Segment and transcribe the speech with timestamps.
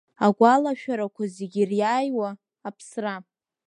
[0.25, 2.29] Агәалашәарақәа зегьы ириааиуа,
[2.67, 3.15] аԥсра…